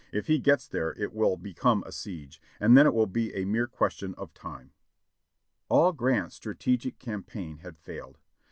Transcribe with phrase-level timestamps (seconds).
[0.11, 3.45] If he gets there it will become a siege, and then it will be a
[3.45, 4.71] mere question of time.'"
[5.69, 8.17] All Grant's strategic campaign had failed.